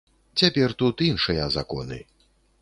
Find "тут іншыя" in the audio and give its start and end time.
0.79-1.45